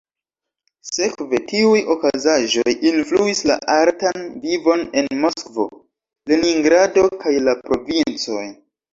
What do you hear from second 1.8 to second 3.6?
okazaĵoj influis la